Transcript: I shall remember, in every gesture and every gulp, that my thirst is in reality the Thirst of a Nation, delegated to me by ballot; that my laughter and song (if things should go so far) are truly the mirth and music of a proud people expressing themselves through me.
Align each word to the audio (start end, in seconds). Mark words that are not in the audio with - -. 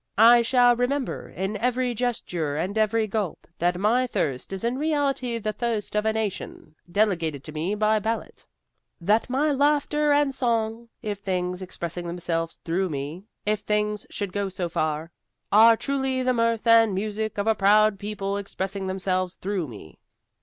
I 0.17 0.41
shall 0.41 0.75
remember, 0.75 1.29
in 1.29 1.57
every 1.57 1.93
gesture 1.93 2.57
and 2.57 2.75
every 2.75 3.05
gulp, 3.05 3.45
that 3.59 3.77
my 3.79 4.07
thirst 4.07 4.51
is 4.51 4.63
in 4.63 4.79
reality 4.79 5.37
the 5.37 5.53
Thirst 5.53 5.95
of 5.95 6.07
a 6.07 6.13
Nation, 6.13 6.73
delegated 6.91 7.43
to 7.43 7.51
me 7.51 7.75
by 7.75 7.99
ballot; 7.99 8.47
that 8.99 9.29
my 9.29 9.51
laughter 9.51 10.11
and 10.11 10.33
song 10.33 10.89
(if 11.03 11.19
things 11.19 11.63
should 11.69 12.39
go 14.33 14.49
so 14.49 14.67
far) 14.69 15.11
are 15.51 15.77
truly 15.77 16.23
the 16.23 16.33
mirth 16.33 16.65
and 16.65 16.95
music 16.95 17.37
of 17.37 17.45
a 17.45 17.53
proud 17.53 17.99
people 17.99 18.37
expressing 18.37 18.87
themselves 18.87 19.35
through 19.35 19.67
me. 19.67 19.99